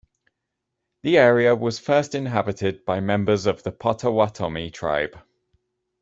[1.03, 5.19] The area was first inhabited by members of the Potawatomi tribe.